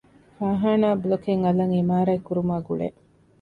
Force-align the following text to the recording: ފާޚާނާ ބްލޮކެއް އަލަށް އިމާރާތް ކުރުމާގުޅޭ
ފާޚާނާ 0.37 0.87
ބްލޮކެއް 1.01 1.43
އަލަށް 1.45 1.73
އިމާރާތް 1.77 2.25
ކުރުމާގުޅޭ 2.27 2.85